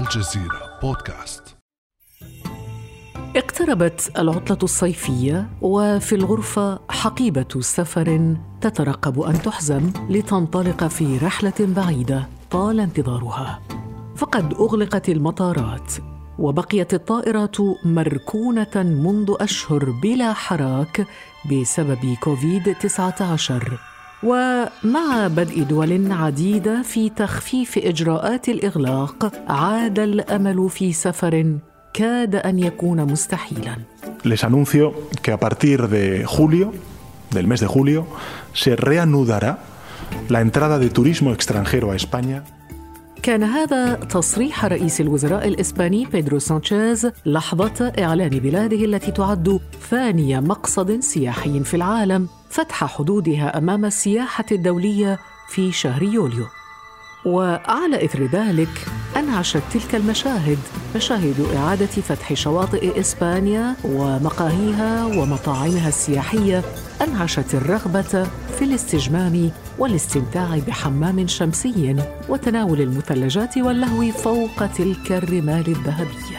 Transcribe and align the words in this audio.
الجزيرة 0.00 0.78
بودكاست. 0.82 1.42
اقتربت 3.36 4.12
العطلة 4.18 4.58
الصيفية 4.62 5.50
وفي 5.60 6.14
الغرفة 6.14 6.80
حقيبة 6.88 7.60
سفر 7.60 8.36
تترقب 8.60 9.20
أن 9.20 9.42
تحزم 9.42 9.92
لتنطلق 10.08 10.84
في 10.84 11.18
رحلة 11.18 11.54
بعيدة 11.60 12.28
طال 12.50 12.80
انتظارها. 12.80 13.60
فقد 14.16 14.54
أغلقت 14.54 15.08
المطارات 15.08 15.92
وبقيت 16.38 16.94
الطائرات 16.94 17.56
مركونة 17.84 18.76
منذ 18.76 19.34
أشهر 19.40 19.90
بلا 19.90 20.32
حراك 20.32 21.06
بسبب 21.50 22.16
كوفيد 22.20 22.74
19 22.74 23.89
ومع 24.22 25.28
بدء 25.28 25.62
دول 25.62 26.12
عديدة 26.12 26.82
في 26.82 27.08
تخفيف 27.08 27.78
إجراءات 27.78 28.48
الإغلاق 28.48 29.32
عاد 29.48 29.98
الأمل 29.98 30.70
في 30.70 30.92
سفر 30.92 31.58
كاد 31.94 32.36
أن 32.36 32.58
يكون 32.58 33.04
مستحيلا. 33.12 33.76
Les 34.24 34.44
anuncio 34.44 34.94
que 35.22 35.32
a 35.32 35.38
partir 35.38 35.88
de 35.88 36.24
julio, 36.26 36.72
del 37.30 37.46
mes 37.46 37.60
de 37.60 37.66
julio, 37.66 38.06
se 38.52 38.76
reanudará 38.76 39.58
la 40.28 40.40
entrada 40.40 40.78
de 40.78 40.90
turismo 40.90 41.32
extranjero 41.32 41.90
a 41.90 41.96
España. 41.96 42.42
كان 43.22 43.42
هذا 43.42 43.94
تصريح 43.94 44.64
رئيس 44.64 45.00
الوزراء 45.00 45.48
الإسباني 45.48 46.06
بيدرو 46.06 46.38
سانشيز 46.38 47.10
لحظة 47.26 47.92
إعلان 47.98 48.30
بلاده 48.30 48.84
التي 48.84 49.10
تعد 49.10 49.60
ثاني 49.90 50.40
مقصد 50.40 51.00
سياحي 51.00 51.60
في 51.60 51.74
العالم. 51.74 52.28
فتح 52.50 52.84
حدودها 52.84 53.58
أمام 53.58 53.84
السياحة 53.84 54.44
الدولية 54.52 55.18
في 55.48 55.72
شهر 55.72 56.02
يوليو. 56.02 56.46
وعلى 57.24 58.04
إثر 58.04 58.24
ذلك 58.24 58.86
أنعشت 59.16 59.62
تلك 59.72 59.94
المشاهد 59.94 60.58
مشاهد 60.96 61.46
إعادة 61.56 61.86
فتح 61.86 62.34
شواطئ 62.34 63.00
إسبانيا 63.00 63.76
ومقاهيها 63.84 65.04
ومطاعمها 65.04 65.88
السياحية. 65.88 66.62
أنعشت 67.02 67.54
الرغبة 67.54 68.28
في 68.58 68.62
الاستجمام 68.62 69.50
والاستمتاع 69.78 70.58
بحمام 70.66 71.26
شمسي 71.26 71.96
وتناول 72.28 72.80
المثلجات 72.80 73.58
واللهو 73.58 74.12
فوق 74.12 74.66
تلك 74.66 75.12
الرمال 75.12 75.68
الذهبية. 75.68 76.38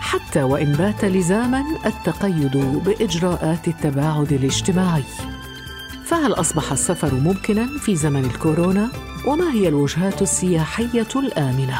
حتى 0.00 0.42
وإن 0.42 0.72
بات 0.72 1.04
لزاما 1.04 1.64
التقيد 1.86 2.56
بإجراءات 2.56 3.68
التباعد 3.68 4.32
الاجتماعي. 4.32 5.04
فهل 6.12 6.32
أصبح 6.32 6.72
السفر 6.72 7.14
ممكنا 7.14 7.78
في 7.78 7.96
زمن 7.96 8.24
الكورونا؟ 8.24 8.88
وما 9.26 9.52
هي 9.52 9.68
الوجهات 9.68 10.22
السياحية 10.22 11.08
الآمنة؟ 11.16 11.78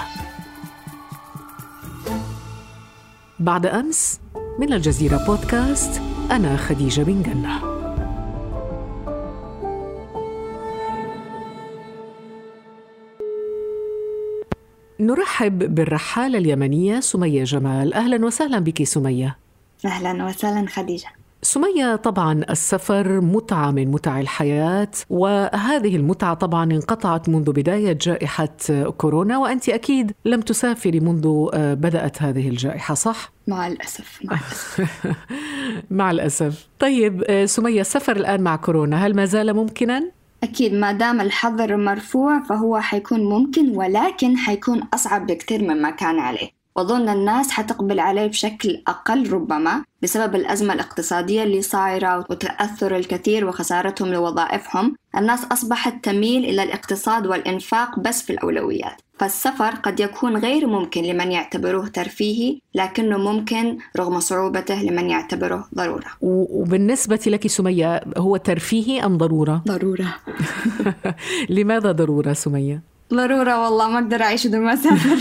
بعد 3.40 3.66
أمس 3.66 4.20
من 4.58 4.72
الجزيرة 4.72 5.26
بودكاست 5.26 6.02
أنا 6.30 6.56
خديجة 6.56 7.02
بن 7.02 7.22
جنة 7.22 7.60
نرحب 15.00 15.74
بالرحالة 15.74 16.38
اليمنية 16.38 17.00
سمية 17.00 17.44
جمال 17.44 17.94
أهلا 17.94 18.26
وسهلا 18.26 18.58
بك 18.58 18.82
سمية 18.82 19.36
أهلا 19.84 20.24
وسهلا 20.24 20.66
خديجة 20.68 21.21
سمية 21.42 21.96
طبعا 21.96 22.44
السفر 22.50 23.20
متعة 23.20 23.70
من 23.70 23.90
متع 23.90 24.20
الحياة 24.20 24.90
وهذه 25.10 25.96
المتعة 25.96 26.34
طبعا 26.34 26.64
انقطعت 26.64 27.28
منذ 27.28 27.52
بداية 27.52 27.92
جائحة 27.92 28.56
كورونا 28.96 29.38
وأنت 29.38 29.68
أكيد 29.68 30.12
لم 30.24 30.40
تسافري 30.40 31.00
منذ 31.00 31.48
بدأت 31.54 32.22
هذه 32.22 32.48
الجائحة 32.48 32.94
صح؟ 32.94 33.32
مع 33.48 33.66
الأسف 33.66 34.18
مع 34.24 34.36
الأسف 34.36 34.90
مع 35.90 36.10
الأسف 36.10 36.68
طيب 36.78 37.44
سمية 37.44 37.80
السفر 37.80 38.16
الآن 38.16 38.40
مع 38.40 38.56
كورونا 38.56 39.06
هل 39.06 39.16
ما 39.16 39.24
زال 39.24 39.54
ممكنا؟ 39.54 40.10
أكيد 40.42 40.74
ما 40.74 40.92
دام 40.92 41.20
الحظر 41.20 41.76
مرفوع 41.76 42.40
فهو 42.40 42.80
حيكون 42.80 43.24
ممكن 43.24 43.76
ولكن 43.76 44.36
حيكون 44.36 44.82
أصعب 44.94 45.26
بكثير 45.26 45.62
مما 45.62 45.90
كان 45.90 46.18
عليه 46.18 46.61
وأظن 46.76 47.08
الناس 47.08 47.50
حتقبل 47.50 48.00
عليه 48.00 48.26
بشكل 48.26 48.82
أقل 48.88 49.30
ربما 49.30 49.84
بسبب 50.02 50.34
الأزمة 50.34 50.74
الاقتصادية 50.74 51.42
اللي 51.42 51.62
صايرة 51.62 52.24
وتأثر 52.30 52.96
الكثير 52.96 53.48
وخسارتهم 53.48 54.12
لوظائفهم 54.12 54.96
الناس 55.16 55.44
أصبحت 55.44 56.04
تميل 56.04 56.44
إلى 56.44 56.62
الاقتصاد 56.62 57.26
والإنفاق 57.26 57.98
بس 57.98 58.22
في 58.22 58.32
الأولويات 58.32 59.00
فالسفر 59.18 59.70
قد 59.70 60.00
يكون 60.00 60.36
غير 60.36 60.66
ممكن 60.66 61.02
لمن 61.02 61.32
يعتبروه 61.32 61.88
ترفيهي 61.88 62.58
لكنه 62.74 63.18
ممكن 63.18 63.78
رغم 63.96 64.20
صعوبته 64.20 64.82
لمن 64.82 65.10
يعتبره 65.10 65.68
ضرورة 65.74 66.06
وبالنسبة 66.20 67.20
لك 67.26 67.46
سمية 67.46 68.00
هو 68.16 68.36
ترفيهي 68.36 69.04
أم 69.04 69.16
ضرورة؟ 69.16 69.62
ضرورة 69.68 70.14
لماذا 71.56 71.92
ضرورة 71.92 72.32
سمية؟ 72.32 72.91
ضرورة 73.14 73.64
والله 73.64 73.88
ما 73.88 73.98
أقدر 73.98 74.22
أعيش 74.22 74.46
بدون 74.46 74.60
ما 74.60 74.74
أسافر 74.74 75.18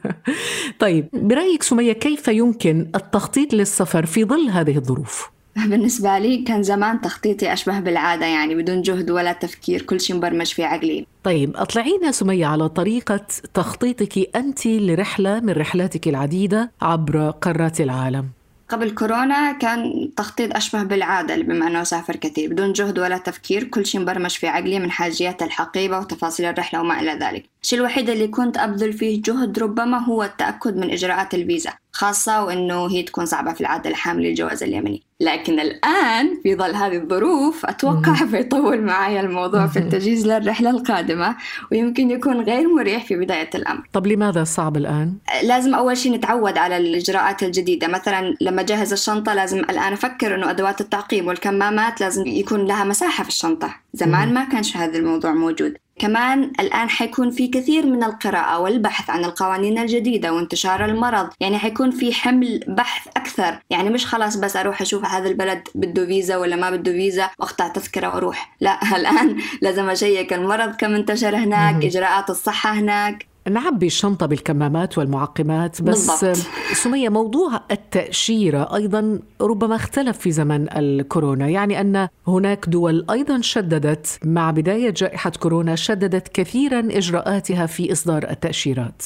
طيب 0.80 1.08
برأيك 1.12 1.62
سمية 1.62 1.92
كيف 1.92 2.28
يمكن 2.28 2.86
التخطيط 2.94 3.54
للسفر 3.54 4.06
في 4.06 4.24
ظل 4.24 4.50
هذه 4.50 4.76
الظروف؟ 4.76 5.30
بالنسبة 5.56 6.18
لي 6.18 6.36
كان 6.36 6.62
زمان 6.62 7.00
تخطيطي 7.00 7.52
أشبه 7.52 7.80
بالعادة 7.80 8.26
يعني 8.26 8.54
بدون 8.54 8.82
جهد 8.82 9.10
ولا 9.10 9.32
تفكير 9.32 9.82
كل 9.82 10.00
شيء 10.00 10.16
مبرمج 10.16 10.46
في 10.46 10.64
عقلي. 10.64 11.06
طيب 11.24 11.56
أطلعينا 11.56 12.12
سمية 12.12 12.46
على 12.46 12.68
طريقة 12.68 13.26
تخطيطك 13.54 14.36
أنت 14.36 14.66
لرحلة 14.66 15.40
من 15.40 15.50
رحلاتك 15.50 16.08
العديدة 16.08 16.70
عبر 16.82 17.30
قارات 17.30 17.80
العالم. 17.80 18.35
قبل 18.68 18.90
كورونا 18.90 19.52
كان 19.52 20.10
تخطيط 20.16 20.56
أشبه 20.56 20.82
بالعادة 20.82 21.36
بما 21.36 21.66
أنه 21.66 21.82
أسافر 21.82 22.16
كثير 22.16 22.50
بدون 22.50 22.72
جهد 22.72 22.98
ولا 22.98 23.18
تفكير 23.18 23.64
كل 23.64 23.86
شيء 23.86 24.00
مبرمج 24.00 24.30
في 24.30 24.48
عقلي 24.48 24.78
من 24.78 24.90
حاجيات 24.90 25.42
الحقيبة 25.42 25.98
وتفاصيل 25.98 26.46
الرحلة 26.46 26.80
وما 26.80 27.00
إلى 27.00 27.12
ذلك. 27.12 27.44
الشيء 27.62 27.78
الوحيد 27.78 28.10
اللي 28.10 28.28
كنت 28.28 28.58
أبذل 28.58 28.92
فيه 28.92 29.22
جهد 29.22 29.58
ربما 29.58 29.98
هو 29.98 30.22
التأكد 30.22 30.76
من 30.76 30.90
إجراءات 30.90 31.34
الفيزا. 31.34 31.72
خاصة 31.96 32.44
وأنه 32.44 32.90
هي 32.90 33.02
تكون 33.02 33.26
صعبة 33.26 33.52
في 33.52 33.60
العادة 33.60 33.90
الحامل 33.90 34.22
للجواز 34.22 34.62
اليمني. 34.62 35.02
لكن 35.20 35.60
الآن 35.60 36.40
في 36.42 36.56
ظل 36.56 36.74
هذه 36.74 36.96
الظروف 36.96 37.66
أتوقع 37.66 38.24
بيطول 38.24 38.80
معي 38.80 39.20
الموضوع 39.20 39.66
في 39.66 39.78
التجهيز 39.78 40.26
للرحلة 40.26 40.70
القادمة 40.70 41.36
ويمكن 41.72 42.10
يكون 42.10 42.40
غير 42.40 42.74
مريح 42.74 43.04
في 43.04 43.16
بداية 43.16 43.50
الأمر. 43.54 43.82
طب 43.92 44.06
لماذا 44.06 44.44
صعب 44.44 44.76
الآن؟ 44.76 45.14
لازم 45.42 45.74
أول 45.74 45.96
شيء 45.96 46.12
نتعود 46.12 46.58
على 46.58 46.76
الإجراءات 46.76 47.42
الجديدة. 47.42 47.88
مثلا 47.88 48.36
لما 48.40 48.60
أجهز 48.60 48.92
الشنطة 48.92 49.34
لازم 49.34 49.58
الآن 49.58 49.92
أفكر 49.92 50.34
أنه 50.34 50.50
أدوات 50.50 50.80
التعقيم 50.80 51.26
والكمامات 51.26 52.00
لازم 52.00 52.26
يكون 52.26 52.66
لها 52.66 52.84
مساحة 52.84 53.22
في 53.22 53.28
الشنطة. 53.28 53.74
زمان 53.92 54.34
ما 54.34 54.44
كانش 54.44 54.76
هذا 54.76 54.98
الموضوع 54.98 55.32
موجود. 55.32 55.76
كمان 55.98 56.52
الآن 56.60 56.88
حيكون 56.88 57.30
في 57.30 57.48
كثير 57.48 57.86
من 57.86 58.04
القراءة 58.04 58.58
والبحث 58.58 59.10
عن 59.10 59.24
القوانين 59.24 59.78
الجديدة 59.78 60.32
وانتشار 60.32 60.84
المرض. 60.84 61.28
يعني 61.40 61.58
حيكون 61.58 61.90
في 61.90 62.12
حمل 62.12 62.60
بحث 62.68 63.08
أكثر. 63.16 63.58
يعني 63.70 63.90
مش 63.90 64.06
خلاص 64.06 64.36
بس 64.36 64.56
أروح 64.56 64.80
أشوف 64.80 65.04
هذا 65.04 65.28
البلد 65.28 65.68
بده 65.74 66.06
فيزا 66.06 66.36
ولا 66.36 66.56
ما 66.56 66.70
بده 66.70 66.92
فيزا 66.92 67.30
وأقطع 67.38 67.68
تذكرة 67.68 68.08
وأروح. 68.08 68.56
لا 68.60 68.80
الآن 68.96 69.36
لازم 69.62 69.90
أشيك 69.90 70.32
المرض 70.32 70.76
كم 70.76 70.94
انتشر 70.94 71.36
هناك 71.36 71.84
إجراءات 71.84 72.30
الصحة 72.30 72.72
هناك. 72.72 73.35
نعبي 73.50 73.86
الشنطة 73.86 74.26
بالكمامات 74.26 74.98
والمعقمات 74.98 75.82
بس 75.82 76.10
بالضبط. 76.10 76.46
سمية 76.72 77.08
موضوع 77.08 77.60
التأشيرة 77.70 78.74
أيضا 78.74 79.20
ربما 79.40 79.76
اختلف 79.76 80.18
في 80.18 80.32
زمن 80.32 80.72
الكورونا 80.76 81.48
يعني 81.48 81.80
أن 81.80 82.08
هناك 82.26 82.68
دول 82.68 83.06
أيضا 83.10 83.40
شددت 83.40 84.18
مع 84.24 84.50
بداية 84.50 84.90
جائحة 84.90 85.30
كورونا 85.30 85.74
شددت 85.74 86.28
كثيرا 86.28 86.78
إجراءاتها 86.90 87.66
في 87.66 87.92
إصدار 87.92 88.30
التأشيرات 88.30 89.02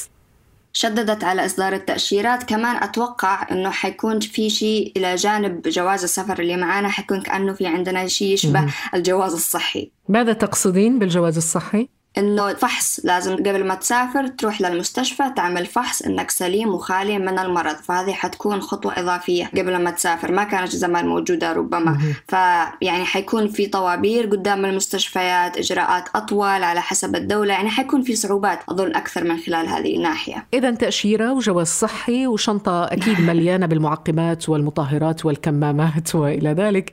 شددت 0.73 1.23
على 1.23 1.45
إصدار 1.45 1.73
التأشيرات 1.73 2.43
كمان 2.43 2.83
أتوقع 2.83 3.47
إنه 3.51 3.69
حيكون 3.69 4.19
في 4.19 4.49
شيء 4.49 4.91
إلى 4.97 5.15
جانب 5.15 5.61
جواز 5.61 6.03
السفر 6.03 6.39
اللي 6.39 6.57
معانا 6.57 6.89
حيكون 6.89 7.21
كأنه 7.21 7.53
في 7.53 7.67
عندنا 7.67 8.07
شيء 8.07 8.33
يشبه 8.33 8.65
الجواز 8.93 9.33
الصحي 9.33 9.91
ماذا 10.09 10.33
تقصدين 10.33 10.99
بالجواز 10.99 11.37
الصحي؟ 11.37 11.87
إنه 12.17 12.53
فحص 12.53 12.99
لازم 13.03 13.35
قبل 13.35 13.63
ما 13.63 13.75
تسافر 13.75 14.27
تروح 14.27 14.61
للمستشفى 14.61 15.23
تعمل 15.35 15.65
فحص 15.65 16.01
إنك 16.01 16.31
سليم 16.31 16.69
وخالي 16.69 17.19
من 17.19 17.39
المرض 17.39 17.75
فهذه 17.75 18.11
حتكون 18.11 18.61
خطوة 18.61 18.99
إضافية 18.99 19.45
قبل 19.45 19.83
ما 19.83 19.91
تسافر 19.91 20.31
ما 20.31 20.43
كانت 20.43 20.75
زمان 20.75 21.07
موجودة 21.07 21.53
ربما. 21.53 21.97
فيعني 22.27 23.05
حيكون 23.05 23.47
في 23.47 23.67
طوابير 23.67 24.25
قدام 24.25 24.65
المستشفيات 24.65 25.57
إجراءات 25.57 26.09
أطول 26.15 26.63
على 26.63 26.81
حسب 26.81 27.15
الدولة 27.15 27.53
يعني 27.53 27.69
حيكون 27.69 28.01
في 28.01 28.15
صعوبات 28.15 28.59
أظن 28.69 28.95
أكثر 28.95 29.23
من 29.23 29.37
خلال 29.37 29.67
هذه 29.67 29.95
الناحية. 29.95 30.45
اذا 30.53 30.71
تأشيرة 30.71 31.33
وجواز 31.33 31.67
صحي 31.67 32.27
وشنطة 32.27 32.83
أكيد 32.83 33.21
مليانة 33.21 33.65
بالمعقمات 33.65 34.49
والمطهرات 34.49 35.25
والكمامات 35.25 36.15
وإلى 36.15 36.49
ذلك. 36.49 36.91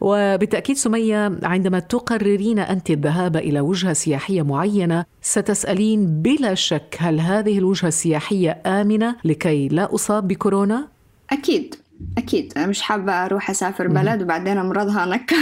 وبالتأكيد 0.00 0.76
سمية 0.76 1.38
عندما 1.42 1.78
تقررين 1.78 2.58
أنت 2.58 2.90
الذهاب 2.90 3.36
إلى 3.36 3.60
وجهة 3.60 3.92
سياحية 3.92 4.42
معينة 4.42 4.57
معينة 4.58 5.04
ستسألين 5.22 6.22
بلا 6.22 6.54
شك 6.54 6.96
هل 6.98 7.20
هذه 7.20 7.58
الوجهة 7.58 7.88
السياحية 7.88 8.62
آمنة 8.66 9.16
لكي 9.24 9.68
لا 9.68 9.94
أصاب 9.94 10.28
بكورونا؟ 10.28 10.88
أكيد 11.30 11.74
أكيد 12.18 12.52
أنا 12.56 12.66
مش 12.66 12.82
حابة 12.82 13.12
أروح 13.12 13.50
أسافر 13.50 13.86
بلد 13.88 14.22
وبعدين 14.22 14.58
أمرض 14.58 14.88
هناك 14.88 15.34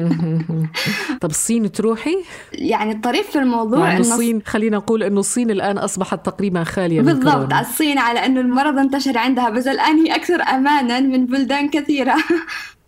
طب 1.20 1.30
الصين 1.30 1.72
تروحي؟ 1.72 2.16
يعني 2.52 2.92
الطريف 2.92 3.30
في 3.30 3.38
الموضوع 3.38 3.90
إنه 3.90 4.00
الصين 4.00 4.42
خلينا 4.46 4.76
نقول 4.76 5.02
إنه 5.02 5.20
الصين 5.20 5.50
الآن 5.50 5.78
أصبحت 5.78 6.26
تقريبا 6.26 6.64
خالية 6.64 7.00
من 7.00 7.06
بالضبط. 7.06 7.52
الصين 7.52 7.98
على 7.98 8.26
إنه 8.26 8.40
المرض 8.40 8.78
انتشر 8.78 9.18
عندها 9.18 9.50
بس 9.50 9.66
الآن 9.66 9.96
هي 9.96 10.14
أكثر 10.14 10.42
أمانا 10.42 11.00
من 11.00 11.26
بلدان 11.26 11.68
كثيرة 11.68 12.14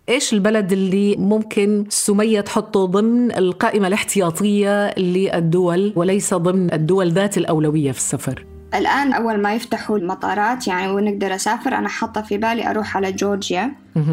إيش 0.09 0.33
البلد 0.33 0.71
اللي 0.71 1.15
ممكن 1.15 1.85
سمية 1.89 2.41
تحطه 2.41 2.85
ضمن 2.85 3.31
القائمة 3.31 3.87
الاحتياطية 3.87 4.99
للدول 4.99 5.93
وليس 5.95 6.33
ضمن 6.33 6.73
الدول 6.73 7.11
ذات 7.11 7.37
الأولوية 7.37 7.91
في 7.91 7.97
السفر؟ 7.97 8.45
الآن 8.75 9.13
أول 9.13 9.41
ما 9.41 9.53
يفتحوا 9.55 9.97
المطارات 9.97 10.67
يعني 10.67 10.91
ونقدر 10.91 11.35
أسافر 11.35 11.75
أنا 11.75 11.89
حاطة 11.89 12.21
في 12.21 12.37
بالي 12.37 12.69
أروح 12.69 12.97
على 12.97 13.11
جورجيا 13.11 13.71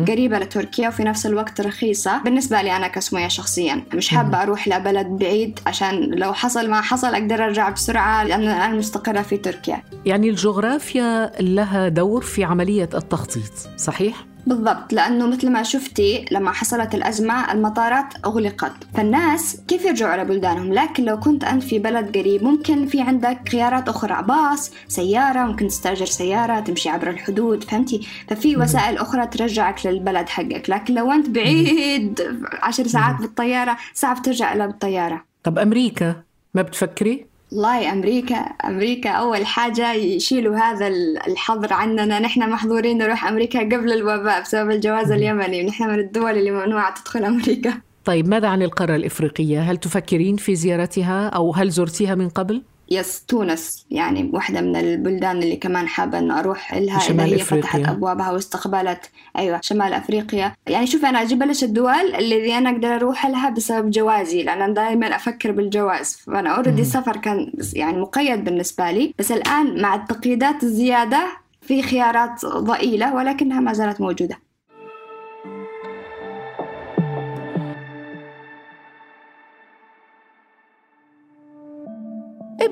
قريبة 0.08 0.38
لتركيا 0.38 0.88
وفي 0.88 1.02
نفس 1.02 1.26
الوقت 1.26 1.61
رخيصة 1.61 2.23
بالنسبة 2.23 2.62
لي 2.62 2.76
أنا 2.76 2.88
كسمية 2.88 3.29
شخصيا 3.29 3.82
مش 3.94 4.08
حابة 4.08 4.43
أروح 4.43 4.69
لبلد 4.69 5.06
بعيد 5.06 5.58
عشان 5.67 6.00
لو 6.00 6.32
حصل 6.32 6.70
ما 6.70 6.81
حصل 6.81 7.14
أقدر 7.14 7.44
أرجع 7.44 7.70
بسرعة 7.70 8.25
لأن 8.25 8.43
الآن 8.43 8.79
مستقرة 8.79 9.23
في 9.23 9.37
تركيا 9.37 9.82
يعني 10.06 10.31
الجغرافيا 10.31 11.32
لها 11.40 11.88
دور 11.88 12.23
في 12.23 12.44
عملية 12.44 12.88
التخطيط 12.94 13.52
صحيح؟ 13.76 14.33
بالضبط 14.46 14.93
لأنه 14.93 15.26
مثل 15.26 15.50
ما 15.50 15.62
شفتي 15.62 16.25
لما 16.31 16.52
حصلت 16.52 16.94
الأزمة 16.94 17.52
المطارات 17.52 18.05
أغلقت. 18.25 18.73
فالناس 18.94 19.61
كيف 19.69 19.85
يرجعوا 19.85 20.12
على 20.12 20.25
بلدانهم؟ 20.25 20.73
لكن 20.73 21.05
لو 21.05 21.20
كنت 21.20 21.44
أنت 21.44 21.62
في 21.62 21.79
بلد 21.79 22.19
قريب 22.19 22.44
ممكن 22.44 22.87
في 22.87 23.00
عندك 23.00 23.49
خيارات 23.49 23.88
أخرى. 23.88 24.23
باص 24.23 24.70
سيارة 24.88 25.46
ممكن 25.46 25.69
تستأجر 25.69 26.06
سيارة 26.06 26.61
تمشي 26.61 26.88
عبر 26.88 27.11
الحدود 27.11 27.64
فهمتي؟ 27.64 28.06
ففي 28.29 28.56
وسائل 28.56 28.99
أخرى 28.99 29.26
ترجعك 29.26 29.87
للبلد 29.87 30.29
حقك. 30.29 30.70
لكن 30.70 30.94
لو 30.94 31.12
أنت 31.12 31.29
بعيد 31.29 32.20
عشر 32.62 32.87
ساعات 32.87 33.17
بالطيارة 33.20 33.76
صعب 33.94 34.23
ترجع 34.23 34.52
إلا 34.52 34.67
بالطيارة 34.67 35.25
طب 35.43 35.58
أمريكا 35.58 36.17
ما 36.55 36.62
بتفكري؟ 36.62 37.26
والله 37.52 37.93
أمريكا 37.93 38.37
أمريكا 38.37 39.11
أول 39.11 39.46
حاجة 39.46 39.93
يشيلوا 39.93 40.56
هذا 40.56 40.88
الحظر 41.29 41.73
عننا 41.73 42.19
نحن 42.19 42.50
محظورين 42.50 42.99
نروح 42.99 43.26
أمريكا 43.26 43.58
قبل 43.61 43.93
الوباء 43.93 44.43
بسبب 44.43 44.70
الجواز 44.70 45.11
اليمني 45.11 45.62
نحن 45.62 45.88
من 45.88 45.99
الدول 45.99 46.38
اللي 46.38 46.50
ممنوعة 46.50 46.94
تدخل 46.94 47.25
أمريكا 47.25 47.75
طيب 48.05 48.29
ماذا 48.29 48.49
عن 48.49 48.62
القارة 48.62 48.96
الإفريقية؟ 48.96 49.61
هل 49.61 49.76
تفكرين 49.76 50.37
في 50.37 50.55
زيارتها 50.55 51.29
أو 51.29 51.55
هل 51.55 51.70
زرتيها 51.70 52.14
من 52.14 52.29
قبل؟ 52.29 52.62
yes 52.90 53.25
تونس. 53.25 53.86
يعني 53.90 54.31
واحدة 54.32 54.60
من 54.60 54.76
البلدان 54.76 55.42
اللي 55.42 55.56
كمان 55.56 55.88
حابة 55.88 56.19
إنه 56.19 56.38
أروح 56.38 56.75
لها 56.75 56.98
شمال 56.98 57.20
إذا 57.20 57.36
هي 57.36 57.42
أفريقيا. 57.42 57.70
فتحت 57.70 57.88
أبوابها 57.88 58.31
واستقبلت. 58.31 59.10
أيوة 59.36 59.60
شمال 59.62 59.92
أفريقيا. 59.92 60.54
يعني 60.66 60.86
شوف 60.86 61.04
أنا 61.04 61.22
أجيب 61.22 61.42
ليش 61.42 61.64
الدول 61.64 62.14
اللي 62.14 62.58
أنا 62.58 62.70
أقدر 62.70 62.94
أروح 62.94 63.26
لها 63.26 63.50
بسبب 63.50 63.90
جوازي 63.90 64.42
لأن 64.42 64.62
أنا 64.62 64.75
دائما 64.75 65.16
أفكر 65.16 65.52
بالجواز. 65.52 66.16
فأنا 66.26 66.50
already 66.50 66.82
السفر 66.82 67.16
كان 67.16 67.52
يعني 67.72 67.98
مقيد 67.98 68.44
بالنسبة 68.44 68.90
لي. 68.90 69.14
بس 69.19 69.32
الآن 69.32 69.82
مع 69.82 69.94
التقييدات 69.94 70.62
الزيادة 70.62 71.26
في 71.62 71.82
خيارات 71.82 72.46
ضئيلة 72.46 73.14
ولكنها 73.14 73.60
ما 73.60 73.72
زالت 73.72 74.00
موجودة. 74.00 74.38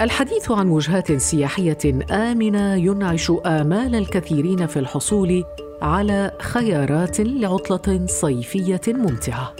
الحديث 0.00 0.50
عن 0.50 0.68
وجهات 0.68 1.12
سياحية 1.12 1.78
آمنة 2.10 2.74
ينعش 2.74 3.32
آمال 3.46 3.94
الكثيرين 3.94 4.66
في 4.66 4.78
الحصول 4.78 5.44
على 5.82 6.32
خيارات 6.40 7.20
لعطلة 7.20 8.06
صيفية 8.06 8.80
ممتعة. 8.88 9.52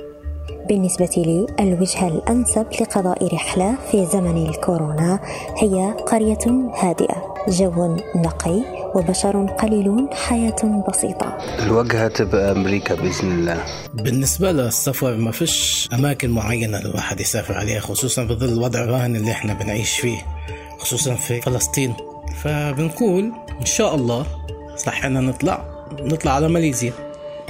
بالنسبة 0.69 1.10
لي 1.16 1.46
الوجهة 1.60 2.08
الأنسب 2.08 2.66
لقضاء 2.81 3.34
رحلة 3.34 3.75
في 3.90 4.06
زمن 4.06 4.46
الكورونا 4.46 5.20
هي 5.58 5.94
قرية 6.06 6.72
هادئة 6.75 7.34
جو 7.48 7.96
نقي 8.16 8.80
وبشر 8.94 9.46
قليلون 9.46 10.08
حياة 10.12 10.84
بسيطة. 10.88 11.38
الوجهة 11.62 12.08
تبقى 12.08 12.52
أمريكا 12.52 12.94
بإذن 12.94 13.32
الله. 13.32 13.64
بالنسبة 13.94 14.52
للسفر 14.52 15.16
ما 15.16 15.31
فيش 15.31 15.88
أماكن 15.92 16.31
معينة 16.31 16.78
الواحد 16.78 17.20
يسافر 17.20 17.54
عليها 17.54 17.81
خصوصا 17.81 18.25
بظل 18.25 18.48
الوضع 18.48 18.81
الراهن 18.84 19.16
اللي 19.16 19.31
إحنا 19.31 19.54
بنعيش 19.54 19.98
فيه 19.98 20.19
خصوصا 20.78 21.14
في 21.14 21.40
فلسطين. 21.40 21.94
فبنقول 22.42 23.32
إن 23.60 23.66
شاء 23.66 23.94
الله 23.94 24.26
صح 24.76 25.04
إننا 25.04 25.20
نطلع 25.20 25.64
نطلع 26.00 26.32
على 26.32 26.48
ماليزيا. 26.48 26.93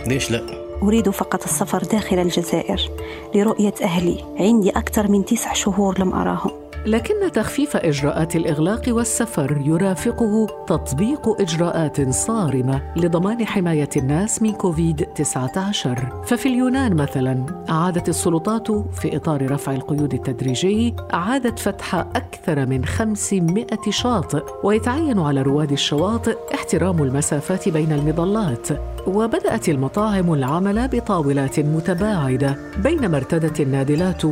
ليش 0.06 0.30
لا؟ 0.30 0.42
أريد 0.82 1.10
فقط 1.10 1.44
السفر 1.44 1.82
داخل 1.82 2.18
الجزائر 2.18 2.90
لرؤية 3.34 3.74
أهلي 3.82 4.24
عندي 4.38 4.70
أكثر 4.70 5.10
من 5.10 5.24
تسع 5.24 5.52
شهور 5.52 6.00
لم 6.00 6.12
أراهم. 6.12 6.50
لكن 6.86 7.32
تخفيف 7.32 7.76
إجراءات 7.76 8.36
الإغلاق 8.36 8.82
والسفر 8.88 9.62
يرافقه 9.64 10.46
تطبيق 10.66 11.40
إجراءات 11.40 12.10
صارمة 12.10 12.82
لضمان 12.96 13.46
حماية 13.46 13.88
الناس 13.96 14.42
من 14.42 14.52
كوفيد 14.52 15.06
19 15.14 16.22
ففي 16.26 16.48
اليونان 16.48 16.96
مثلا 16.96 17.46
أعادت 17.70 18.08
السلطات 18.08 18.70
في 18.70 19.16
إطار 19.16 19.50
رفع 19.50 19.72
القيود 19.72 20.14
التدريجي 20.14 20.94
أعادت 21.14 21.58
فتح 21.58 21.94
أكثر 21.94 22.66
من 22.66 22.84
500 22.84 23.66
شاطئ 23.90 24.42
ويتعين 24.64 25.18
على 25.18 25.42
رواد 25.42 25.72
الشواطئ 25.72 26.36
احترام 26.54 27.02
المسافات 27.02 27.68
بين 27.68 27.92
المظلات. 27.92 28.68
وبدأت 29.06 29.68
المطاعم 29.68 30.32
العمل 30.32 30.88
بطاولات 30.88 31.60
متباعدة 31.60 32.56
بينما 32.76 33.16
ارتدت 33.16 33.60
النادلات 33.60 34.22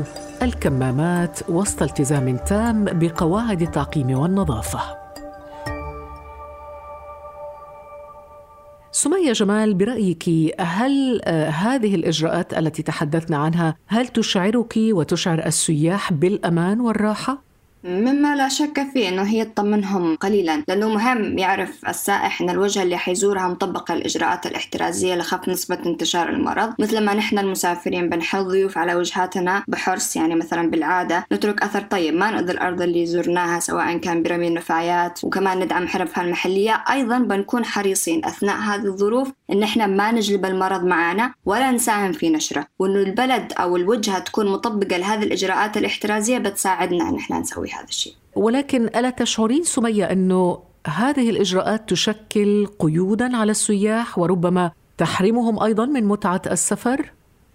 الكمامات 0.42 1.50
وسط 1.50 1.82
التزام 1.82 2.36
تام 2.36 2.84
بقواعد 2.84 3.62
التعقيم 3.62 4.18
والنظافة 4.18 4.80
سمية 8.92 9.32
جمال 9.32 9.74
برأيك 9.74 10.24
هل 10.60 11.20
آه، 11.24 11.48
هذه 11.48 11.94
الإجراءات 11.94 12.58
التي 12.58 12.82
تحدثنا 12.82 13.36
عنها 13.36 13.76
هل 13.86 14.08
تشعرك 14.08 14.74
وتشعر 14.76 15.46
السياح 15.46 16.12
بالأمان 16.12 16.80
والراحة؟ 16.80 17.47
مما 17.84 18.36
لا 18.36 18.48
شك 18.48 18.86
فيه 18.92 19.08
إنه 19.08 19.22
هي 19.22 19.44
تطمنهم 19.44 20.16
قليلا 20.16 20.64
لأنه 20.68 20.88
مهم 20.88 21.38
يعرف 21.38 21.88
السائح 21.88 22.40
إن 22.42 22.50
الوجهه 22.50 22.82
اللي 22.82 22.96
حيزورها 22.96 23.48
مطبقه 23.48 23.94
الإجراءات 23.94 24.46
الاحترازية 24.46 25.14
لخفض 25.14 25.50
نسبة 25.50 25.78
انتشار 25.86 26.28
المرض. 26.28 26.74
مثل 26.78 27.04
ما 27.04 27.14
نحن 27.14 27.38
المسافرين 27.38 28.08
بنحل 28.08 28.44
ضيوف 28.44 28.78
على 28.78 28.94
وجهاتنا 28.94 29.64
بحرص 29.68 30.16
يعني 30.16 30.34
مثلا 30.34 30.70
بالعادة 30.70 31.26
نترك 31.32 31.62
أثر 31.62 31.80
طيب 31.80 32.14
ما 32.14 32.30
نؤذي 32.30 32.52
الأرض 32.52 32.82
اللي 32.82 33.06
زرناها 33.06 33.60
سواء 33.60 33.96
كان 33.98 34.22
برمي 34.22 34.48
النفايات 34.48 35.24
وكمان 35.24 35.58
ندعم 35.60 35.88
حرفها 35.88 36.24
المحليه 36.24 36.84
أيضا 36.90 37.18
بنكون 37.18 37.64
حريصين 37.64 38.24
أثناء 38.24 38.56
هذه 38.56 38.84
الظروف 38.86 39.28
إن 39.52 39.62
إحنا 39.62 39.86
ما 39.86 40.12
نجلب 40.12 40.44
المرض 40.44 40.84
معنا 40.84 41.34
ولا 41.44 41.70
نساهم 41.70 42.12
في 42.12 42.30
نشره 42.30 42.66
وإنه 42.78 42.98
البلد 43.00 43.52
أو 43.52 43.76
الوجهة 43.76 44.18
تكون 44.18 44.52
مطبقة 44.52 44.96
لهذه 44.96 45.22
الإجراءات 45.22 45.76
الاحترازية 45.76 46.38
بتساعدنا 46.38 47.08
إن 47.08 47.16
إحنا 47.16 47.38
نسوي 47.38 47.67
هذا 47.72 47.88
الشيء 47.88 48.14
ولكن 48.34 48.84
ألا 48.84 49.10
تشعرين 49.10 49.62
سمية 49.64 50.04
أنه 50.04 50.58
هذه 50.86 51.30
الإجراءات 51.30 51.90
تشكل 51.90 52.66
قيودا 52.78 53.36
على 53.36 53.50
السياح 53.50 54.18
وربما 54.18 54.70
تحرمهم 54.98 55.62
أيضا 55.62 55.86
من 55.86 56.04
متعة 56.04 56.42
السفر؟ 56.50 57.12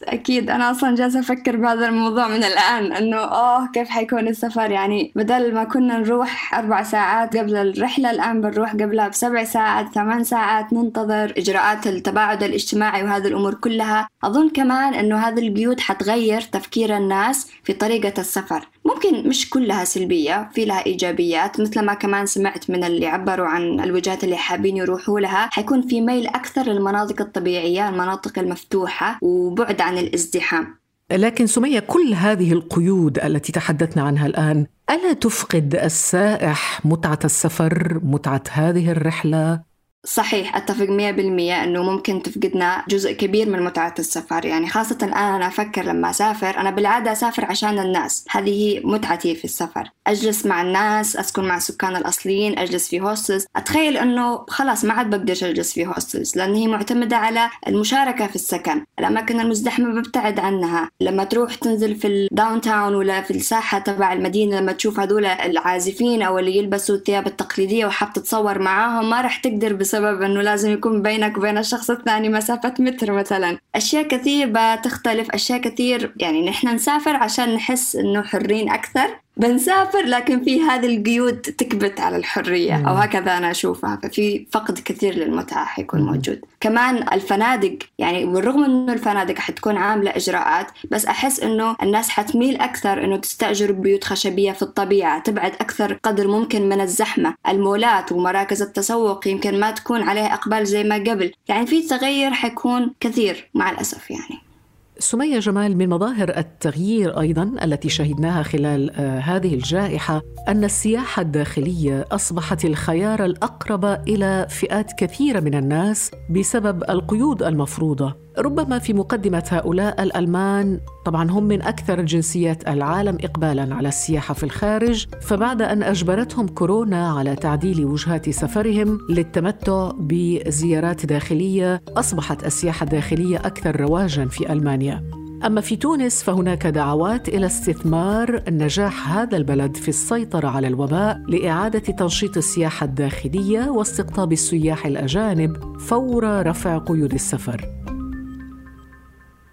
أكيد. 0.08 0.50
أنا 0.50 0.72
أصلا 0.72 0.96
جالسة 0.96 1.20
أفكر 1.20 1.58
بهذا 1.58 1.88
الموضوع 1.88 2.28
من 2.28 2.44
الآن 2.44 2.94
إنه 2.94 3.18
أوه 3.18 3.68
كيف 3.72 3.90
حيكون 3.90 4.28
السفر؟ 4.28 4.72
يعني 4.72 5.12
بدل 5.16 5.54
ما 5.54 5.64
كنا 5.64 5.98
نروح 5.98 6.56
أربع 6.56 6.84
ساعات 6.84 7.38
قبل 7.38 7.56
الرحلة 7.56 8.12
الآن 8.12 8.42
بنروح 8.42 8.72
قبلها 8.72 9.08
بسبع 9.08 9.44
ساعات 9.44 9.94
ثمان 9.94 10.24
ساعات 10.24 10.74
ننتظر 10.74 11.34
إجراءات 11.38 11.88
التباعد 11.88 12.44
الاجتماعي 12.44 13.04
وهذه 13.04 13.28
الأمور 13.28 13.54
كلها. 13.54 14.08
أظن 14.24 14.50
كمان 14.50 14.94
إنه 14.94 15.18
هذه 15.18 15.48
القيود 15.48 15.80
حتغير 15.80 16.42
تفكير 16.42 16.98
الناس 16.98 17.52
في 17.64 17.74
طريقة 17.74 18.14
السفر. 18.22 18.68
ممكن 18.86 19.30
مش 19.30 19.50
كلها 19.50 19.84
سلبية 19.84 20.50
في 20.54 20.66
لها 20.66 20.86
إيجابيات 20.86 21.62
مثل 21.62 21.86
ما 21.86 21.94
كمان 21.94 22.26
سمعت 22.26 22.70
من 22.70 22.84
اللي 22.84 23.08
عبروا 23.08 23.48
عن 23.48 23.80
الوجهات 23.80 24.24
اللي 24.24 24.38
حابين 24.38 24.78
يروحوا 24.78 25.20
لها. 25.20 25.50
حيكون 25.52 25.82
في 25.82 26.02
ميل 26.02 26.28
أكثر 26.28 26.64
للمناطق 26.64 27.22
الطبيعية 27.22 27.90
المناطق 27.90 28.40
المفتوحة 28.40 29.18
وبعد 29.22 29.82
عن 29.82 29.93
الازدحام. 29.98 30.78
لكن 31.12 31.48
سمية 31.48 31.80
كل 31.80 32.14
هذه 32.14 32.54
القيود 32.54 33.20
التي 33.20 33.52
تحدثنا 33.52 34.04
عنها 34.04 34.28
الآن 34.28 34.66
ألا 34.90 35.14
تفقد 35.14 35.76
السائح 35.76 36.86
متعة 36.86 37.20
السفر 37.26 38.00
متعة 38.04 38.44
هذه 38.52 38.92
الرحلة؟ 38.92 39.73
صحيح 40.06 40.56
أتفق 40.56 40.86
مية 40.86 41.12
بالمية 41.12 41.64
أنه 41.64 41.84
ممكن 41.84 42.22
تفقدنا 42.22 42.84
جزء 42.90 43.12
كبير 43.12 43.50
من 43.50 43.62
متعة 43.64 43.96
السفر. 44.00 44.46
يعني 44.46 44.70
خاصة 44.70 44.98
الآن 45.04 45.34
أنا 45.34 45.48
أفكر 45.48 45.84
لما 45.84 46.10
أسافر 46.10 46.58
أنا 46.58 46.72
بالعادة 46.72 47.12
أسافر 47.12 47.46
عشان 47.46 47.80
الناس. 47.80 48.26
هذه 48.30 48.82
متعتي 48.84 49.36
في 49.36 49.46
السفر. 49.46 49.90
أجلس 50.08 50.46
مع 50.46 50.62
الناس 50.62 51.18
أسكن 51.18 51.44
مع 51.44 51.58
السكان 51.58 51.96
الأصليين 51.96 52.60
أجلس 52.60 52.88
في 52.88 53.02
hostels 53.02 53.46
أتخيل 53.56 53.98
أنه 53.98 54.46
خلاص 54.48 54.86
ما 54.86 54.94
عاد 54.94 55.10
بقدرش 55.10 55.44
أجلس 55.44 55.74
في 55.74 55.86
hostels 55.86 56.38
لأن 56.38 56.56
هي 56.56 56.68
معتمدة 56.68 57.18
على 57.18 57.50
المشاركة 57.68 58.28
في 58.28 58.36
السكن. 58.36 58.86
الأماكن 59.00 59.40
المزدحمة 59.40 60.02
ببتعد 60.02 60.40
عنها. 60.40 60.90
لما 61.02 61.24
تروح 61.24 61.56
تنزل 61.56 61.96
في 61.96 62.08
ال 62.08 62.62
downtown 62.62 62.96
ولا 62.96 63.22
في 63.22 63.32
الساحة 63.32 63.80
تبع 63.80 64.14
المدينة 64.14 64.60
لما 64.60 64.72
تشوف 64.72 65.00
هذول 65.00 65.26
العازفين 65.26 66.22
أو 66.22 66.40
اللي 66.40 66.58
يلبسوا 66.58 66.96
الثياب 66.96 67.28
التقليدية 67.28 67.86
وحاب 67.86 68.14
تتصور 68.14 68.60
معاهم 68.60 69.10
ما 69.10 69.22
راح 69.22 69.38
تقدر 69.38 69.74
بس 69.74 69.93
بسبب 69.94 70.22
أنه 70.22 70.42
لازم 70.42 70.72
يكون 70.72 71.02
بينك 71.02 71.38
وبين 71.38 71.58
الشخص 71.58 71.90
الثاني 71.90 72.30
مسافة 72.30 72.74
متر 72.80 73.12
مثلا. 73.12 73.58
أشياء 73.76 74.08
كثير 74.08 74.52
بتختلف 74.56 75.32
أشياء 75.32 75.62
كثير 75.62 76.14
يعني 76.18 76.50
نحن 76.50 76.68
نسافر 76.68 77.16
عشان 77.16 77.54
نحس 77.54 77.96
أنه 77.96 78.22
حرين 78.22 78.70
أكثر. 78.70 79.23
بنسافر 79.38 80.06
لكن 80.06 80.44
في 80.44 80.62
هذه 80.62 80.98
القيود 80.98 81.42
تكبت 81.42 82.00
على 82.00 82.18
الحرية 82.18 82.90
أو 82.90 82.94
هكذا 82.94 83.38
أنا 83.38 83.52
أشوفها. 83.52 84.00
ففي 84.04 84.46
فقد 84.52 84.80
كثير 84.86 85.16
للمتعة 85.16 85.66
حيكون 85.66 86.02
موجود. 86.02 86.42
كمان 86.60 87.14
الفنادق 87.14 87.78
يعني 87.98 88.26
بالرغم 88.26 88.64
أنه 88.64 88.94
الفنادق 88.94 89.38
حتكون 89.38 89.78
عاملة 89.78 90.12
إجراءات 90.16 90.68
بس 90.92 91.06
أحس 91.06 91.40
أنه 91.40 91.76
الناس 91.84 92.10
حتميل 92.10 92.62
أكثر 92.62 93.04
أنه 93.04 93.18
تستأجر 93.18 93.72
بيوت 93.72 94.04
خشبية 94.04 94.52
في 94.52 94.62
الطبيعة 94.62 95.20
تبعد 95.20 95.52
أكثر 95.52 95.94
قدر 96.04 96.28
ممكن 96.28 96.70
من 96.70 96.82
الزحمة. 96.82 97.36
المولات 97.48 98.12
ومراكز 98.12 98.62
التسوق 98.62 99.28
يمكن 99.28 99.60
ما 99.60 99.72
تكون 99.72 100.02
عليها 100.02 100.34
إقبال 100.34 100.66
زي 100.66 100.84
ما 100.84 100.96
قبل. 100.96 101.32
يعني 101.48 101.68
في 101.68 101.88
تغير 101.88 102.32
حيكون 102.32 102.94
كثير 103.00 103.50
مع 103.54 103.72
الأسف 103.72 104.12
يعني. 104.12 104.53
سمية 105.00 105.40
جمال 105.40 105.78
من 105.78 105.90
مظاهر 105.90 106.38
التغيير 106.38 107.20
أيضا 107.20 107.56
التي 107.64 107.90
شهدناها 107.90 108.44
خلال 108.44 108.92
آه، 108.92 109.20
هذه 109.20 109.54
الجائحة 109.54 110.22
أن 110.48 110.64
السياحة 110.64 111.22
الداخلية 111.22 112.06
أصبحت 112.12 112.66
الخيار 112.66 113.26
الأقرب 113.26 113.86
إلى 113.86 114.48
فئات 114.50 114.92
كثيرة 114.98 115.40
من 115.40 115.56
الناس 115.56 116.12
بسبب 116.30 116.84
القيود 116.90 117.44
المفروضة. 117.44 118.16
ربما 118.38 118.80
في 118.80 118.94
مقدمة 118.94 119.44
هؤلاء 119.50 120.04
الألمان 120.04 120.80
طبعا 121.06 121.32
هم 121.32 121.44
من 121.44 121.62
أكثر 121.62 122.02
جنسيات 122.02 122.68
العالم 122.68 123.18
إقبالا 123.22 123.76
على 123.76 123.88
السياحة 123.88 124.34
في 124.34 124.44
الخارج 124.44 125.06
فبعد 125.22 125.62
أن 125.62 125.84
أجبرتهم 125.84 126.48
كورونا 126.48 127.10
على 127.10 127.36
تعديل 127.36 127.86
وجهات 127.86 128.30
سفرهم 128.30 129.00
للتمتع 129.10 129.92
بزيارات 130.00 131.06
داخلية 131.06 131.82
أصبحت 131.98 132.46
السياحة 132.46 132.84
الداخلية 132.84 133.38
أكثر 133.38 133.82
رواجا 133.82 134.26
في 134.26 134.54
ألمانيا. 134.54 135.04
أما 135.46 135.62
في 135.62 135.76
تونس 135.76 136.24
فهناك 136.24 136.68
دعوات 136.68 137.30
إلى 137.30 137.46
استثمار 137.46 138.44
نجاح 138.50 139.18
هذا 139.18 139.38
البلد 139.38 139.78
في 139.78 139.90
السيطرة 139.90 140.48
على 140.48 140.68
الوباء 140.68 141.22
لإعادة 141.28 141.80
تنشيط 141.80 142.38
السياحة 142.38 142.86
الداخلية 142.86 143.70
واستقطاب 143.70 144.32
السياح 144.32 144.86
الأجانب 144.86 145.80
فور 145.80 146.48
رفع 146.48 146.78
قيود 146.78 147.14
السفر. 147.14 147.83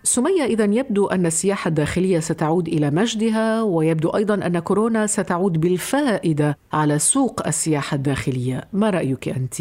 سمية 0.02 0.44
إذا 0.44 0.64
يبدو 0.64 1.06
أن 1.06 1.26
السياحة 1.26 1.68
الداخلية 1.68 2.20
ستعود 2.20 2.68
إلى 2.68 2.90
مجدها 2.90 3.62
ويبدو 3.62 4.08
أيضا 4.08 4.34
أن 4.34 4.58
كورونا 4.58 5.06
ستعود 5.06 5.60
بالفائدة 5.60 6.58
على 6.72 6.98
سوق 6.98 7.46
السياحة 7.46 7.94
الداخلية 7.94 8.68
ما 8.72 8.90
رأيك 8.90 9.28
أنت؟ 9.28 9.54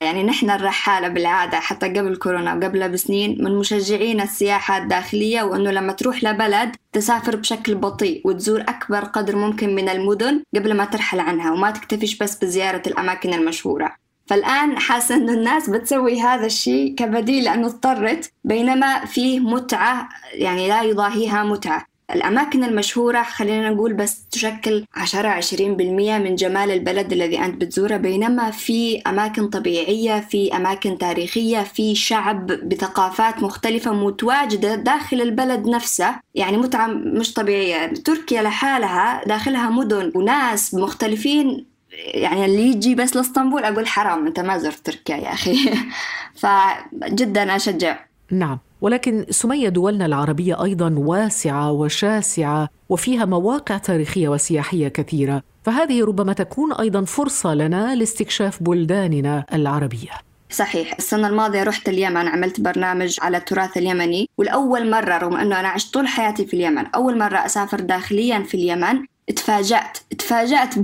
يعني 0.00 0.22
نحن 0.22 0.50
الرحالة 0.50 1.08
بالعادة 1.08 1.60
حتى 1.60 1.88
قبل 1.88 2.16
كورونا 2.16 2.54
وقبلها 2.54 2.88
بسنين 2.88 3.44
من 3.44 3.58
مشجعين 3.58 4.20
السياحة 4.20 4.78
الداخلية 4.78 5.42
وأنه 5.42 5.70
لما 5.70 5.92
تروح 5.92 6.24
لبلد 6.24 6.76
تسافر 6.92 7.36
بشكل 7.36 7.74
بطيء 7.74 8.22
وتزور 8.24 8.60
أكبر 8.60 9.04
قدر 9.04 9.36
ممكن 9.36 9.74
من 9.74 9.88
المدن 9.88 10.42
قبل 10.56 10.74
ما 10.74 10.84
ترحل 10.84 11.20
عنها 11.20 11.52
وما 11.52 11.70
تكتفيش 11.70 12.18
بس 12.18 12.44
بزيارة 12.44 12.82
الأماكن 12.86 13.34
المشهورة 13.34 14.05
فالآن 14.26 14.78
حاسة 14.78 15.14
إنه 15.14 15.32
الناس 15.32 15.70
بتسوي 15.70 16.20
هذا 16.20 16.46
الشيء 16.46 16.94
كبديل 16.94 17.44
لأنه 17.44 17.66
اضطرت 17.66 18.30
بينما 18.44 19.04
فيه 19.04 19.40
متعة 19.40 20.08
يعني 20.32 20.68
لا 20.68 20.82
يضاهيها 20.82 21.44
متعة. 21.44 21.86
الأماكن 22.14 22.64
المشهورة 22.64 23.22
خلينا 23.22 23.70
نقول 23.70 23.92
بس 23.92 24.28
تشكل 24.30 24.84
10-20% 24.96 25.60
من 25.60 26.34
جمال 26.34 26.70
البلد 26.70 27.12
الذي 27.12 27.38
أنت 27.38 27.60
بتزوره 27.60 27.96
بينما 27.96 28.50
في 28.50 29.02
أماكن 29.06 29.48
طبيعية 29.48 30.20
في 30.20 30.56
أماكن 30.56 30.98
تاريخية 30.98 31.60
في 31.60 31.94
شعب 31.94 32.46
بثقافات 32.46 33.42
مختلفة 33.42 33.92
متواجدة 33.92 34.74
داخل 34.74 35.20
البلد 35.20 35.68
نفسه. 35.68 36.14
يعني 36.34 36.56
متعة 36.56 36.86
مش 36.86 37.32
طبيعية. 37.32 37.86
تركيا 37.86 38.42
لحالها 38.42 39.24
داخلها 39.26 39.70
مدن 39.70 40.12
وناس 40.14 40.74
مختلفين 40.74 41.75
يعني 41.96 42.44
اللي 42.44 42.62
يجي 42.62 42.94
بس 42.94 43.16
لاسطنبول 43.16 43.64
أقول 43.64 43.86
حرام 43.86 44.26
أنت 44.26 44.40
ما 44.40 44.58
زرت 44.58 44.86
تركيا 44.86 45.16
يا 45.16 45.32
أخي. 45.32 45.56
فجدا 46.40 47.56
أشجع. 47.56 47.98
نعم 48.30 48.58
ولكن 48.80 49.26
سمية 49.30 49.68
دولنا 49.68 50.06
العربية 50.06 50.64
أيضا 50.64 50.94
واسعة 50.98 51.72
وشاسعة 51.72 52.68
وفيها 52.88 53.24
مواقع 53.24 53.78
تاريخية 53.78 54.28
وسياحية 54.28 54.88
كثيرة. 54.88 55.42
فهذه 55.64 56.04
ربما 56.04 56.32
تكون 56.32 56.72
أيضا 56.72 57.04
فرصة 57.04 57.54
لنا 57.54 57.94
لاستكشاف 57.94 58.62
بلداننا 58.62 59.44
العربية. 59.52 60.10
صحيح 60.50 60.94
السنة 60.98 61.28
الماضية 61.28 61.62
رحت 61.62 61.88
اليمن 61.88 62.28
عملت 62.28 62.60
برنامج 62.60 63.16
على 63.22 63.36
التراث 63.36 63.76
اليمني 63.76 64.28
والأول 64.38 64.90
مرة 64.90 65.18
رغم 65.18 65.36
أنه 65.36 65.60
أنا 65.60 65.68
عشت 65.68 65.94
طول 65.94 66.08
حياتي 66.08 66.46
في 66.46 66.54
اليمن 66.54 66.86
أول 66.86 67.18
مرة 67.18 67.36
أسافر 67.46 67.80
داخليا 67.80 68.42
في 68.42 68.54
اليمن 68.54 69.04
تفاجأت 69.36 69.98
تفاجأت 70.18 70.74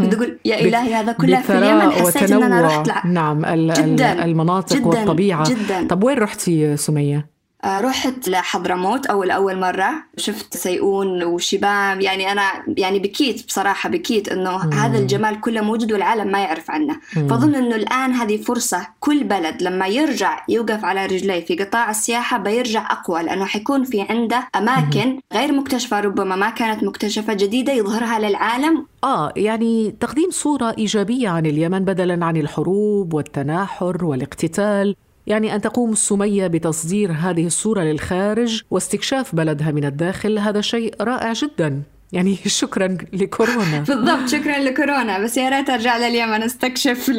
أقول 0.00 0.38
يا 0.44 0.60
إلهي 0.60 0.94
هذا 0.94 1.12
كله 1.12 1.40
في 1.40 1.58
اليمن 1.58 1.90
حسيت 1.90 2.32
إن 2.32 2.42
أنا 2.42 2.62
رحت 2.62 2.88
لع... 2.88 3.06
نعم 3.06 3.44
جداً 3.56 4.24
المناطق 4.24 4.76
جداً 4.76 4.86
والطبيعة. 4.86 5.50
جداً. 5.50 5.86
طب 5.86 6.04
وين 6.04 6.18
رحتي 6.18 6.76
سمية؟ 6.76 7.33
آه، 7.64 7.80
رحت 7.80 8.28
لحضرموت 8.28 9.06
أول 9.06 9.30
أول 9.30 9.60
مرة. 9.60 9.90
شفت 10.16 10.56
سيئون 10.56 11.22
وشبام 11.22 12.00
يعني 12.00 12.32
أنا 12.32 12.42
يعني 12.76 12.98
بكيت 12.98 13.46
بصراحة 13.46 13.88
بكيت 13.88 14.28
إنه 14.28 14.66
مم. 14.66 14.72
هذا 14.72 14.98
الجمال 14.98 15.40
كله 15.40 15.60
موجود 15.60 15.92
والعالم 15.92 16.32
ما 16.32 16.38
يعرف 16.42 16.70
عنه. 16.70 17.00
فأظن 17.14 17.54
إنه 17.54 17.76
الآن 17.76 18.12
هذه 18.12 18.36
فرصة 18.36 18.86
كل 19.00 19.24
بلد 19.24 19.62
لما 19.62 19.86
يرجع 19.86 20.44
يوقف 20.48 20.84
على 20.84 21.06
رجليه 21.06 21.44
في 21.44 21.56
قطاع 21.56 21.90
السياحة 21.90 22.38
بيرجع 22.38 22.92
أقوى 22.92 23.22
لأنه 23.22 23.44
حيكون 23.44 23.84
في 23.84 24.00
عنده 24.10 24.48
أماكن 24.56 25.08
مم. 25.08 25.20
غير 25.32 25.52
مكتشفة 25.52 26.00
ربما 26.00 26.36
ما 26.36 26.50
كانت 26.50 26.84
مكتشفة 26.84 27.34
جديدة 27.34 27.72
يظهرها 27.72 28.18
للعالم. 28.18 28.86
آه 29.04 29.32
يعني 29.36 29.94
تقديم 30.00 30.30
صورة 30.30 30.74
إيجابية 30.78 31.28
عن 31.28 31.46
اليمن 31.46 31.84
بدلا 31.84 32.24
عن 32.24 32.36
الحروب 32.36 33.14
والتناحر 33.14 34.04
والاقتتال. 34.04 34.96
يعني 35.26 35.54
أن 35.54 35.60
تقوم 35.60 35.92
السمية 35.92 36.46
بتصدير 36.46 37.12
هذه 37.12 37.46
الصورة 37.46 37.82
للخارج 37.82 38.62
واستكشاف 38.70 39.34
بلدها 39.34 39.70
من 39.70 39.84
الداخل 39.84 40.38
هذا 40.38 40.60
شيء 40.60 40.94
رائع 41.00 41.32
جدا. 41.32 41.82
يعني 42.12 42.36
شكرا 42.60 42.96
لكورونا. 43.12 43.78
بالضبط 43.88 44.28
شكرا 44.28 44.58
لكورونا. 44.58 45.18
بس 45.18 45.36
يا 45.36 45.48
ريت 45.48 45.70
أرجع 45.70 45.96
لليمن 45.98 46.42
أستكشف. 46.42 47.10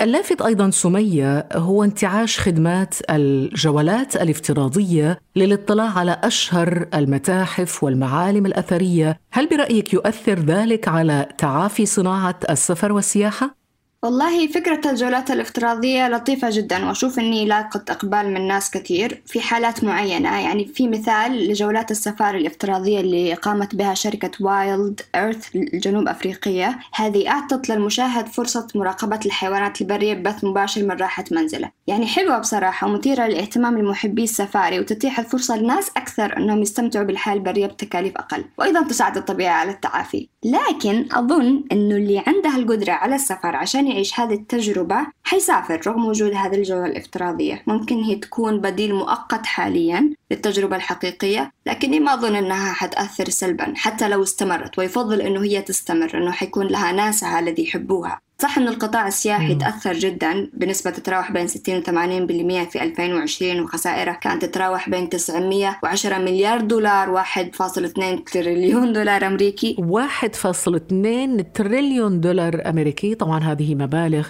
اللافت 0.00 0.42
أيضا 0.42 0.70
سمية 0.70 1.48
هو 1.52 1.84
انتعاش 1.84 2.40
خدمات 2.40 2.94
الجولات 3.10 4.16
الافتراضية 4.16 5.18
للاطلاع 5.36 5.98
على 5.98 6.20
أشهر 6.22 6.86
المتاحف 6.94 7.84
والمعالم 7.84 8.46
الأثرية، 8.46 9.20
هل 9.32 9.46
برأيك 9.46 9.92
يؤثر 9.94 10.38
ذلك 10.38 10.88
على 10.88 11.28
تعافي 11.38 11.86
صناعة 11.86 12.38
السفر 12.50 12.92
والسياحة؟ 12.92 13.59
والله 14.02 14.46
فكرة 14.46 14.90
الجولات 14.90 15.30
الافتراضية 15.30 16.08
لطيفة 16.08 16.50
جدا 16.50 16.86
وأشوف 16.88 17.18
أني 17.18 17.44
لاقت 17.44 17.90
إقبال 17.90 18.34
من 18.34 18.48
ناس 18.48 18.70
كثير 18.70 19.22
في 19.26 19.40
حالات 19.40 19.84
معينة. 19.84 20.40
يعني 20.40 20.64
في 20.66 20.88
مثال 20.88 21.48
لجولات 21.48 21.90
السفاري 21.90 22.38
الافتراضية 22.38 23.00
اللي 23.00 23.34
قامت 23.34 23.74
بها 23.74 23.94
شركة 23.94 24.30
وايلد 24.40 25.00
إيرث 25.14 25.56
الجنوب 25.56 26.08
أفريقية. 26.08 26.78
هذه 26.94 27.30
أعطت 27.30 27.68
للمشاهد 27.68 28.26
فرصة 28.26 28.66
مراقبة 28.74 29.20
الحيوانات 29.26 29.80
البرية 29.80 30.14
ببث 30.14 30.44
مباشر 30.44 30.82
من 30.82 30.96
راحة 30.96 31.24
منزله. 31.30 31.70
يعني 31.86 32.06
حلوة 32.06 32.38
بصراحة 32.38 32.86
ومثيرة 32.86 33.26
للاهتمام 33.26 33.78
لمحبي 33.78 34.24
السفاري 34.24 34.80
وتتيح 34.80 35.18
الفرصة 35.18 35.56
لناس 35.56 35.90
أكثر 35.96 36.36
أنهم 36.36 36.62
يستمتعوا 36.62 37.04
بالحياة 37.04 37.34
البرية 37.34 37.66
بتكاليف 37.66 38.16
أقل 38.16 38.44
وأيضا 38.58 38.82
تساعد 38.82 39.16
الطبيعة 39.16 39.54
على 39.54 39.70
التعافي. 39.70 40.28
لكن 40.44 41.08
أظن 41.12 41.64
أنه 41.72 41.96
اللي 41.96 42.22
عنده 42.26 42.56
القدرة 42.56 42.92
على 42.92 43.14
السفر 43.14 43.56
عشان 43.56 43.89
يعيش 43.90 44.20
هذه 44.20 44.34
التجربة. 44.34 45.06
حيسافر 45.30 45.80
رغم 45.86 46.04
وجود 46.04 46.34
هذه 46.34 46.54
الجولة 46.54 46.86
الافتراضية؟ 46.86 47.62
ممكن 47.66 47.96
هي 47.96 48.14
تكون 48.16 48.60
بديل 48.60 48.94
مؤقت 48.94 49.46
حاليا 49.46 50.10
للتجربة 50.30 50.76
الحقيقية 50.76 51.52
لكني 51.66 52.00
ما 52.00 52.14
أظن 52.14 52.34
أنها 52.34 52.72
حتأثر 52.72 53.28
سلبا 53.28 53.72
حتى 53.76 54.08
لو 54.08 54.22
استمرت 54.22 54.78
ويفضل 54.78 55.20
أنه 55.20 55.42
هي 55.42 55.62
تستمر 55.62 56.10
أنه 56.14 56.30
حيكون 56.30 56.66
لها 56.66 56.92
ناسها 56.92 57.40
الذي 57.40 57.62
يحبوها. 57.62 58.20
صح 58.38 58.58
أن 58.58 58.68
القطاع 58.68 59.08
السياحي 59.08 59.54
تأثر 59.54 59.92
جدا 59.92 60.50
بنسبة 60.54 60.90
تتراوح 60.90 61.32
بين 61.32 61.46
60 61.46 61.76
و 61.76 61.82
80% 61.82 62.70
في 62.70 62.82
2020 62.82 63.60
وخسائره 63.60 64.12
كانت 64.12 64.44
تتراوح 64.44 64.88
بين 64.88 65.08
910 65.08 66.18
مليار 66.18 66.60
دولار 66.60 67.24
1.2 67.24 68.32
تريليون 68.32 68.92
دولار 68.92 69.26
أمريكي. 69.26 69.76
1.2 69.78 71.44
تريليون 71.54 72.20
دولار 72.20 72.62
أمريكي. 72.66 73.14
طبعا 73.14 73.38
هذه 73.38 73.74
مبالغ 73.74 74.28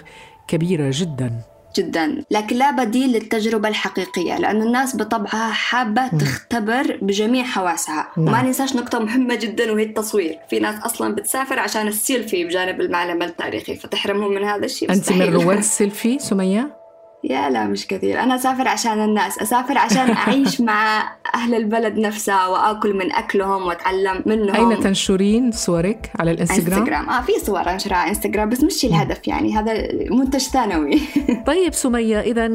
كبيرة 0.51 0.91
جدا 0.93 1.31
جدا 1.77 2.23
لكن 2.31 2.55
لا 2.55 2.71
بديل 2.71 3.11
للتجربة 3.11 3.69
الحقيقية 3.69 4.37
لأن 4.37 4.61
الناس 4.61 4.95
بطبعها 4.95 5.51
حابة 5.51 6.07
تختبر 6.07 6.97
بجميع 7.01 7.43
حواسها 7.43 8.07
نعم. 8.17 8.27
وما 8.27 8.41
ننساش 8.41 8.75
نقطة 8.75 8.99
مهمة 8.99 9.35
جدا 9.35 9.71
وهي 9.71 9.83
التصوير 9.83 10.37
في 10.49 10.59
ناس 10.59 10.75
أصلا 10.85 11.15
بتسافر 11.15 11.59
عشان 11.59 11.87
السيلفي 11.87 12.45
بجانب 12.45 12.81
المعلم 12.81 13.21
التاريخي 13.21 13.75
فتحرمهم 13.75 14.33
من 14.33 14.43
هذا 14.43 14.65
الشيء 14.65 14.91
أنت 14.91 15.11
من. 15.11 15.33
رواد 15.33 15.57
السيلفي 15.67 16.19
سمية؟ 16.19 16.80
يا 17.23 17.49
لا 17.49 17.67
مش 17.67 17.87
كثير. 17.87 18.19
أنا 18.23 18.35
أسافر 18.35 18.67
عشان 18.67 19.03
الناس 19.03 19.39
أسافر 19.39 19.77
عشان 19.77 20.11
أعيش 20.27 20.61
مع 20.61 21.11
أهل 21.35 21.55
البلد 21.55 21.97
نفسها 21.97 22.47
وأكل 22.47 22.93
من 22.93 23.11
أكلهم 23.11 23.63
وأتعلم 23.63 24.23
منهم. 24.25 24.55
أين 24.55 24.79
تنشرين 24.79 25.51
صورك 25.51 26.11
على 26.19 26.31
الإنستغرام؟ 26.31 26.79
إنستغرام. 26.79 27.09
آه 27.09 27.21
في 27.21 27.31
صور 27.45 27.69
أنشرها 27.69 27.97
على 27.97 28.09
إنستغرام 28.09 28.49
بس 28.49 28.63
مش 28.63 28.85
الهدف 28.85 29.27
يعني. 29.27 29.57
هذا 29.57 29.87
منتج 30.11 30.39
ثانوي. 30.39 31.01
طيب 31.47 31.73
سمية 31.73 32.19
إذا 32.19 32.47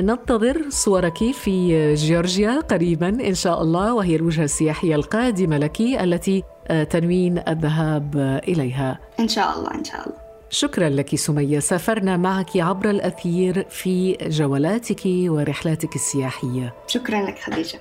ننتظر 0.00 0.64
صورك 0.68 1.18
في 1.32 1.94
جورجيا 1.94 2.60
قريبا 2.60 3.08
إن 3.08 3.34
شاء 3.34 3.62
الله 3.62 3.94
وهي 3.94 4.16
الوجهة 4.16 4.44
السياحية 4.44 4.94
القادمة 4.94 5.58
لك 5.58 5.80
التي 5.80 6.42
آه، 6.68 6.84
تنوين 6.84 7.42
الذهاب 7.48 8.40
إليها. 8.48 8.98
إن 9.20 9.28
شاء 9.28 9.58
الله 9.58 9.74
إن 9.74 9.84
شاء 9.84 10.00
الله. 10.00 10.29
شكرا 10.50 10.88
لك 10.88 11.14
سمية. 11.14 11.58
سافرنا 11.58 12.16
معك 12.16 12.56
عبر 12.56 12.90
الأثير 12.90 13.66
في 13.70 14.16
جولاتك 14.22 15.00
ورحلاتك 15.06 15.94
السياحية. 15.94 16.74
شكرا 16.86 17.22
لك 17.22 17.38
خديجة. 17.38 17.80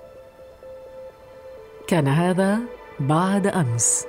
كان 1.87 2.07
هذا 2.07 2.59
بعد 2.99 3.47
أمس. 3.47 4.05